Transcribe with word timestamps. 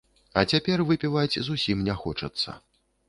А 0.39 0.43
цяпер 0.53 0.83
выпіваць 0.89 1.39
зусім 1.49 1.85
не 1.89 1.95
хочацца. 2.03 2.57